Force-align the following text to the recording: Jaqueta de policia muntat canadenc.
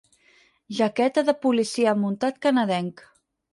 Jaqueta 0.77 1.23
de 1.27 1.35
policia 1.45 1.95
muntat 2.01 2.43
canadenc. 2.49 3.07